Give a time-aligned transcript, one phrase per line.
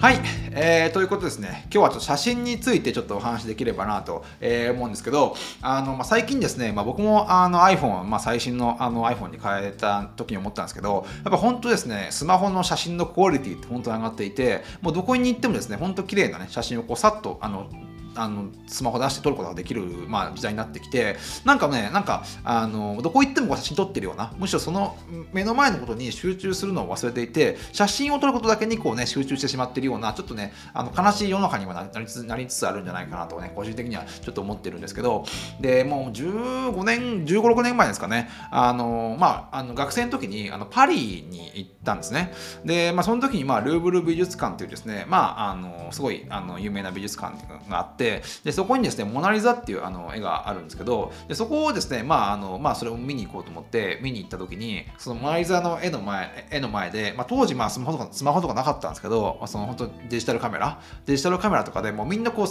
[0.00, 0.20] はい、
[0.52, 17.68] えー、ということですね、今日はちょっと写真についてちょっとお話しできればなと、えー、思うんですけど、あのまあ、最近ですね、まあ、僕もあの iPhone、まあ、最新のあの iPhone に変えた時に思ったんですけど、やっぱ本当ですね、スマホの写真のクオリティって本当に上がっていて、もうどこに行ってもですね、本当綺麗な、ね、写真をこうさっとあの
[18.14, 24.96] あのスマホ出して撮ることができる、まあ、時代になってきてなんかねなんかあのどこ行っても写真撮ってるようなむしろその
[25.32, 35.24] 目の前のことに集中するのを忘れていて写真を撮ることだけにこう、ね、集中してしまってるようなちょっとねあの悲しい世の中にはなりつなりつつあるんじゃないかなとね個人的にはちょっと思ってるんですけど
[35.60, 42.32] でもう15年15、6年前ですかねあの、まあ、あの学生の時にあのパリに行ったんですね。
[42.64, 47.36] で、まあ、その時に、まあ、ルーブル美術館というですね、まあ、あのすごいあの有名な美術館
[47.68, 47.99] があって
[48.44, 62.46] でそこにですね、モナリザっていうあの絵があるんですけど、でそこをですね、まあ、あのまあ、それを見に行こうと思って見に行った時に、そのモナリザの絵の前絵の前で、まあ、当時まあスマホとかスマホとかなかったんですけど、まあ、その本当デジタルカメラ、デジタルカメラとかでもうみんなこう、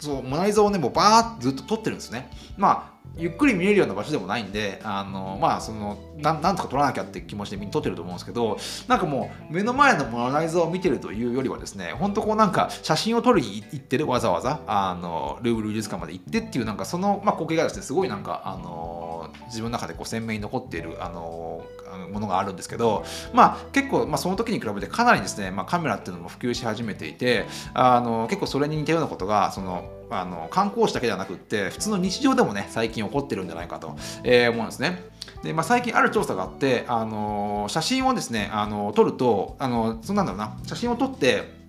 [0.00, 2.30] そうモナリザをね、もうバーってずっと撮ってるんですね。
[2.56, 19.09] まあゆっくり見れるような場所でもないんであのまあそのなんとか撮らなきゃって気持ちでみんな撮ってると思うんですけどなんかもう目の前のモナリザを見てるというよりはですねほんとこうなんか写真を撮りに行ってるわざわざあのルーブル美術館まで行ってっていうなんかその、まあ、光景がですねすごいなんかあの
[19.50, 21.64] 自分の中でこう鮮明に残っているあの
[22.12, 35.10] ものがあるんですけど、まあ、結構、まあ、その時に比べてかなりですね、まあ、カメラっていうのも普及し始めていてあの結構それに似たようなことがそのあの観光地だけではなくって普通の日常でもね最近起こってるんじゃないかと、えー、思うんですね。
[35.42, 41.59] でまあ、最近ある調査があって、あの写真をですね、あの撮ると、あのそんなんだろうな、写真を撮って、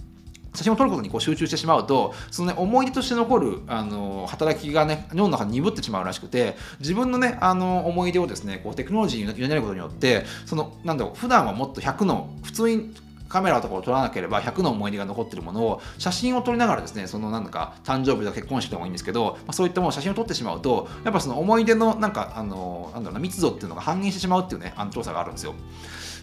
[0.53, 12.93] 写真を撮ることにこう集中してしまうとその、ね、思い出として残るあの働きがね脳の中に鈍ってしまうらしくて自分のねあの思い出をですねこうテクノロジーに委ねることによってそのなんだろう普段はもっと100の普通に
[13.31, 25.55] カメラとかを撮らなければ100の思い出が残ってるものを写真を撮りながらですねそのなんか誕生日とか結婚式でもいいんですけど、まあ、そういったものを写真を撮ってしまうとやっぱその思い出のなんかあのなんだろうな密度っていうのが半減してしまうっていうねあの調査があるんですよ。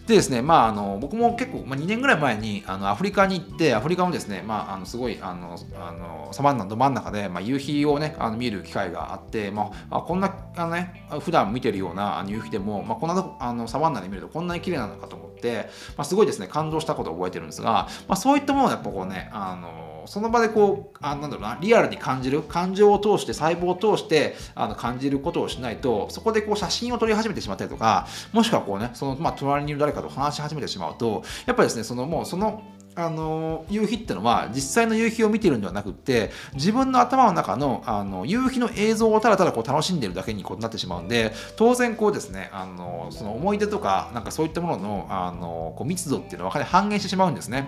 [0.09, 32.63] でですね、まあ、あの僕も結構、まあ、2年ぐらい前にあのアフリカに行って、アフリカもですね、まあ、あのすごいあのあのサバンナのど真ん中で、まあ、夕日をね、あの見る機会があって、まあ、こんなあの、ね、普段見てるような夕日でも、まあ、こんなあのサバンナで見るとこんなに綺麗なのかと思って、まあ、すごいですね、感動したことを覚えてるんですが、まあ、そういったものをやっぱこうね、あのその場でこうあなんだろうなリアルに感じる感情を通して細胞を通してあの感じることをしないとそこでこう写真を撮り始めてしまったりとかもしくはこうねその、まあ、隣にいる誰かと話し始めてしまうとやっぱりですねそのもうその
[32.95, 47.67] あの夕日ってのは実際の夕日を見てるんではなくって自分の頭の中のあの夕日の映像をただただこう楽しんでるだけにこうなってしまうんで当然こうですねあのその思い出とかなんかそういったもののあのこう密度っていうのはかなり半減してしまうんですね。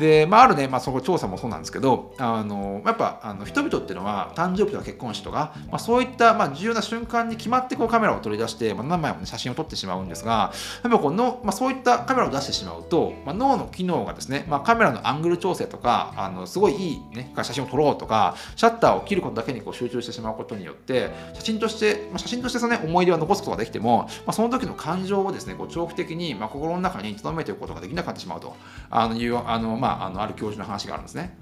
[0.00, 10.52] で、まあ、あるね、まあ、そこ調査もそうなんですけど、あのやっぱあの人々っていうのは誕生日とか結婚式とか、まあ、そういった、まあ、重要な瞬間に決まってこうカメラを取り出して、まあ、何枚も、ね、写真を撮ってしまうんですが、
[10.82, 28.56] やっぱこの、まあ、そういったカメラを出してしまうと、まあ、脳の機能がですね、まあ、カメラのアングル調整とか、あのすごいいい、ね、写真を撮ろうとか、シャッターを切ることだけにこう集中してしまうことによって、写真として、まあ、写真としてその、ね、思い出は残すことができても、まあ、その時の感情をですね、こう長期的に、まあ、心の中に留めておくことができなくなってしまうと
[28.90, 31.36] あのいう、あのまあ、あのある教授の話があるんですね。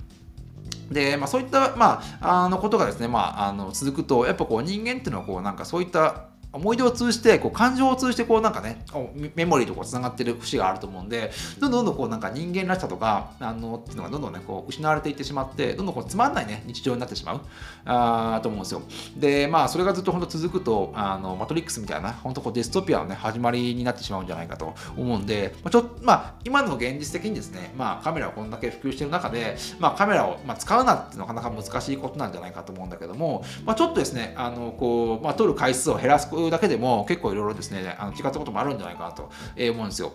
[0.91, 8.85] で、まあ、そういった、まあ、あのことがですね、まあ、あの続くとやっぱこう人間っていうのはこうなんかそういった思い出を通じてこう感情を通じてこうなんかね
[9.35, 17.41] メモリーとつながってる節があると思うんでどんどんどんどんこうなんか人間らしさとかあのっていうのがどんどんねこう失われていってしまってどんどんこうつまんないね日常になってしまう
[17.85, 18.83] あと思うんですよ。
[19.17, 39.31] でまあそれがずっと本当続くとあのマトリックスみたいな本当こうデストピアのね始まりになってしまうんじゃないかと思うんで、まあ、ちょまあ今の現実的にですねまあカメラをこんだけ普及してる中でまあカメラを、まあ、使うなってなかなか難しいことなんじゃないかと思うんだけども、まあ、ちょっとですねあのこう、まあ、撮る回数を減らすだけでも結構いろいろですね、あの違ったこともあるんじゃないかなと
[39.73, 40.13] 思うんですよ。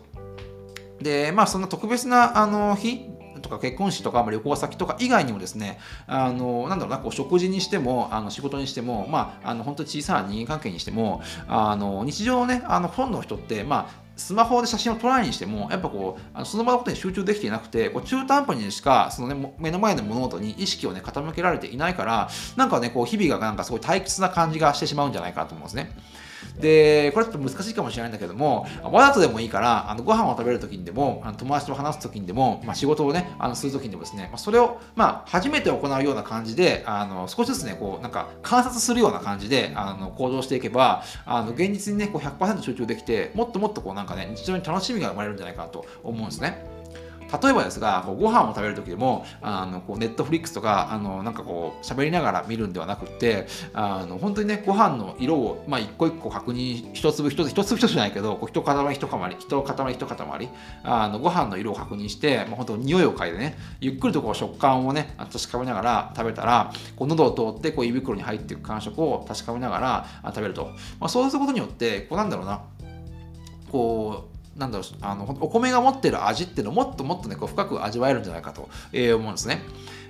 [1.02, 3.10] で、まあ、そんな特別なあの日
[3.42, 25.92] とか結婚式とか、ま、旅行先とか以外にもですね、あのなんだろうな、こう食事にしても、あの仕事にしても、まあ、あの本当に小さな人間関係にしても、あの日常ね、あの本の人って、まあ、スマホで写真を撮らないにしても、やっぱこう、あのその場のことに集中できていなくて、こう中途半端にしか、そのね、目の前の物事に意識をね、傾けられていないから、なんかね、こう、日々がなんかすごい退屈な感じがしてしまうんじゃないかなと思うんですね。
[26.60, 46.73] で、これちょっと難しいかもしれないんだけども、わざとでもいいから、あのご飯を食べるときにでも、あの友達と話すときにでも、まあ、仕事をね、あのするときにでもですね、まあ、それを、まあ、初めて行うような感じで、あの少しずつね、こう、なんか観察するような感じで、あの行動していけば、あの現実にね、こう100%集中できて、もっともっとこうなんかね、日常に楽しみが生まれるんじゃないかなと思うんですね。
[47.42, 60.50] 例えばですがこうご飯を食べる時でもあのこうネットフリックスとかあのなんかこう喋りながら見るんではなくてあの本当にねご飯の色を、まあ、一個一個確認一粒一つ一粒一つじゃないけどこう一塊一塊一塊一塊
[60.84, 70.66] あのご飯の色を確認して、まあ、本当匂いを嗅いでねゆっくりとこう食感をね確かめながら食べたらこう喉を通ってこう胃袋に入っていく感触を確かめながら食べると、
[71.00, 72.62] まあ、そうすることによってこうなんだろうな
[73.72, 79.62] こうなんだろうあのお米が持ってる味っていうのをもっともっとねこう深く味わえるんじゃないかと、えー、思うんですね。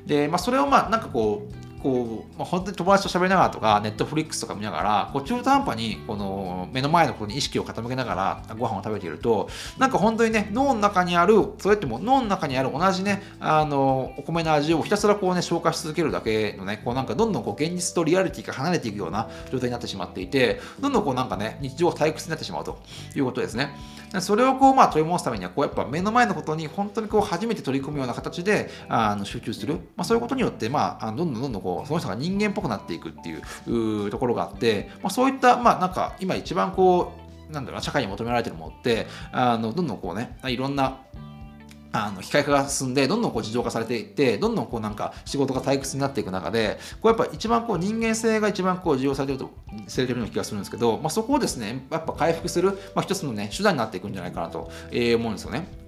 [0.06, 22.80] で、まあ、それをまあなんかこうこう、まあ、本当に友達と喋りながらとか、ネットフリックスとか見ながら、こう中途半端にこの目の前のことに意識を傾けながらご飯を食べていると、なんか本当にね、脳の中にある、それっても脳の中にある同じね、あの、お米の味をひたすらこうね、消化し続けるだけのね、こうなんかどんどんこう現実とリアリティが離れていくような状態になってしまっていて、どんどんこうなんかね、日常が退屈になってしまうと
[23.16, 23.76] いうことですね。
[24.20, 37.14] それをこう、まあ、取り戻すためには、こうやっぱ目の前のことに本当にこう初めて取り組むような形であの集中する、まあ、そういうことによって、まあ、どんどんどんどんこうその人が人間っぽくなっていくっていうところがあって、まあ、そういった、まあ、なんか今一番こ
[37.50, 40.98] うなんだろう社会に求められてるものってあのどんどんこうねいろんな
[41.96, 49.52] あの機械化が進んでどんどんこう自動化されていってどんどんこうなんか仕事が退屈になっていく中でこうやっぱ一番こう人間性が一番こう重要されてると
[49.88, 55.83] されてるような気がするんですけど、まあ、そこをですねやっぱ回復する、まあ、一つのね手段になっていくんじゃないかなと、え思うんですよね。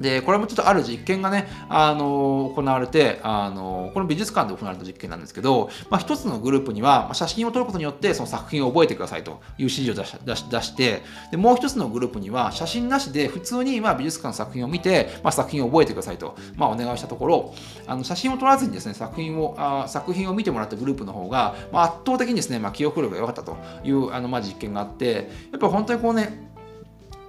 [0.00, 17.54] で、これもちょっとある実験がね、あの行われて、あのこの美術館で行われた実験なんですけど、まあ、一つのグループにはま、写真を撮ることによってその作品を覚えてくださいという指示を出し出し出してで、もう一つのグループには写真なしで普通にまあ美術館の作品を見て、まあ、作品を覚えてくださいと、まあ、お願いしたところ、
[17.86, 26.48] あの写真を撮らずにですね、作品をあ作品を見てもらったグループの方が、まあ、圧倒的にですね、まあ、記憶力が良かったというあの、まあ、実験があって、やっぱ本当にこうね、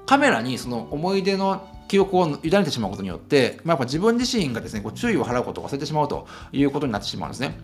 [0.06, 7.58] カメラにその思い出の記憶を委ねてしまうことによって、まあ、やっぱ自分自身がですね、こう注意を払うことを忘れてしまうということになってしまうんですね。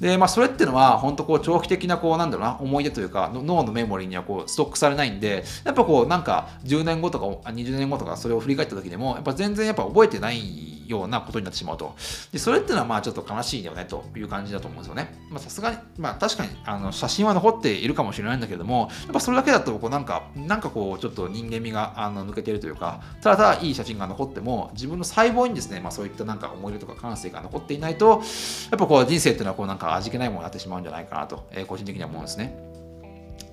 [0.00, 11.94] で、まあ、それっていうのは、本当こう、長期的な、こう、なんだろうな、思い出というか、脳のメモリーにはこう、ストックされないんで、やっぱこう、なんか、10年後とか、20年後とか、それを振り返った時でも、やっぱ全然やっぱ覚えてないようなことになってしまうと。
[12.32, 15.14] で、それっていうのは、まあ、ちょっと悲しいよね、という感じだと思うんですよね。
[15.30, 28.22] まあ、さすがに、まあ、確かに、あの、写真は残っているかもしれないんだけれども、やっぱそれだけだと、こう、なんか、なんかこう、ちょっと人間味があの抜けているというか、ただただいい写真が残っても、自分の細胞にですね、まあ、そういったなんか思い出とか感性が残っていないと
[28.70, 32.72] やっぱこう人生っていうのはこうなんか味気ないものになってしまうんじゃないかなと、えー、個人的には思うんですね。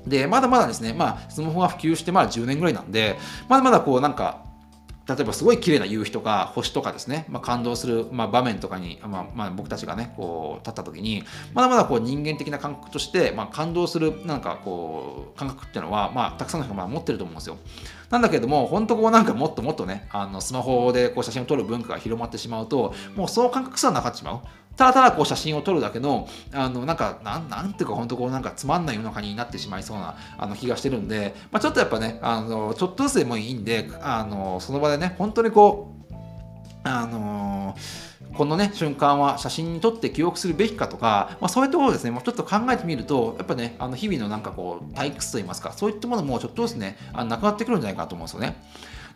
[0.06, 3.18] で、まだまだですね、まあ、スマホが普及してまだ10年ぐらいなんで、
[3.48, 4.49] まだまだこうなんか、
[5.10, 11.24] 例えばすごい綺麗な夕日とか星とかですね、まあ、感動する、まあ、場面とかに、まあまあ、僕たちがねこう立った時に
[11.56, 17.58] まだまだこう人間的な感覚として、まあ、感動するなんかこう感覚っていうのは、まあ、たくさんの人が持ってると思うんですよ。
[18.10, 24.40] なんだけれども、本当こうなんかもっともっとね、あのスマホでこう写真を撮る文化が広まってしまうと、もうその感覚すらなかってしまう。
[24.80, 36.00] ただただこう写真を撮るだけの、あの、なんか、なん、なんていうか本当こうなんかつまんない世の中になってしまいそうなあの気がしてるんで、まあ、ちょっとやっぱね、あの、ちょっとずつでもいいんで、あの、その場でね、本当にこう、
[36.84, 37.76] あの
[38.36, 48.56] このね瞬間は写真に撮って記憶するべきかとか、まあ、そういうところですねもうちょっと考えてみるとやっぱねあの日々のなんかこう退屈といいますかそういったものもちょっとずつねあのなくなってくるんじゃないかなと思うんですよね。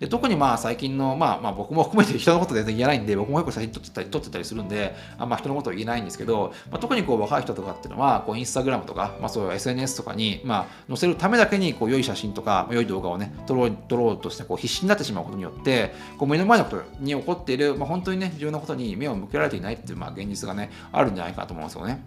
[0.03, 22.03] で特にまあ最近の、まあ、まあ僕も含めて人のこと全然言えないんで僕もよく写真撮ってたり撮ってたりするんであんま人のこと言えないんですけど、まあ、特にこう若い人とかっていうのはこうインスタグラムとか、まあ、そういう SNS とかに、まあ、載せるためだけにこう良い写真とか良い動画をね撮ろう撮ろうとしてこう必死になってしまうことによってこう目の前のことに起こっている、まあ、本当にね重要なことに目を向けられていないっていう、まあ、現実がねあるんじゃないかなと思うんですよね。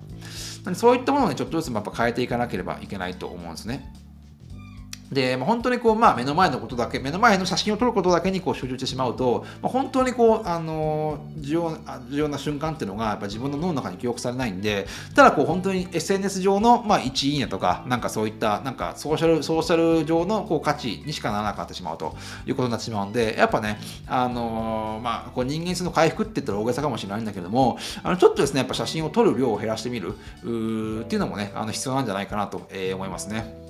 [0.74, 4.05] そういったものをねちょっとずつやっぱ変えていかなければいけないと思うんですね。
[5.10, 11.78] で、まあ、本当にこう、まあ、目の前のことだけ、目の前の写真を撮ることだけにこう集中してしまうと、まあ、本当にこう、あの重要
[12.10, 33.65] 重要な瞬間っていうのが、やっぱ自分の脳の中に記憶されないんで、ただこう、本当に SNS 上の、まあ、1いいねとか、なんかそういった、なんかソーシャル、ソーシャル上のこう価値にしかならなくなってしまうということになってしまうんで、やっぱね、あのまあ、こう人間性の回復って言ったら大げさかもしれないんだけども、あのちょっとですね、やっぱ写真を撮る量を減らしてみるっていうのもね、あの必要なんじゃないかなと、えー、思いますね。